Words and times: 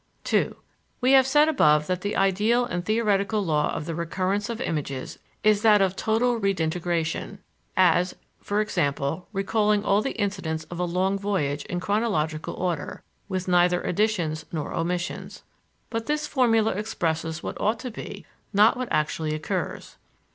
II 0.33 0.53
We 0.99 1.11
have 1.11 1.27
said 1.27 1.47
above 1.47 1.85
that 1.85 2.01
the 2.01 2.15
ideal 2.17 2.65
and 2.65 2.83
theoretic 2.83 3.31
law 3.33 3.71
of 3.71 3.85
the 3.85 3.93
recurrence 3.93 4.49
of 4.49 4.59
images 4.59 5.19
is 5.43 5.61
that 5.61 5.79
of 5.79 5.95
"total 5.95 6.39
redintegration," 6.39 7.37
as 7.77 8.15
e.g., 8.41 8.89
recalling 9.31 9.85
all 9.85 10.01
the 10.01 10.19
incidents 10.19 10.63
of 10.71 10.79
a 10.79 10.85
long 10.85 11.19
voyage 11.19 11.65
in 11.65 11.79
chronological 11.79 12.55
order, 12.55 13.03
with 13.29 13.47
neither 13.47 13.83
additions 13.83 14.43
nor 14.51 14.73
omissions. 14.73 15.43
But 15.91 16.07
this 16.07 16.25
formula 16.25 16.71
expresses 16.71 17.43
what 17.43 17.61
ought 17.61 17.77
to 17.81 17.91
be, 17.91 18.25
not 18.51 18.75
what 18.75 18.87
actually 18.91 19.35
occurs. 19.35 19.97